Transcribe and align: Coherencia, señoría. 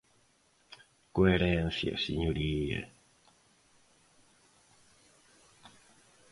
Coherencia, 1.15 1.93
señoría. 2.07 2.79